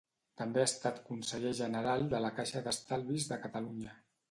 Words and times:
També 0.41 0.61
ha 0.61 0.69
estat 0.69 0.97
conseller 1.09 1.51
general 1.59 2.07
de 2.15 2.23
la 2.27 2.33
Caixa 2.41 2.65
d'Estalvis 2.69 3.31
de 3.35 3.41
Catalunya. 3.47 3.97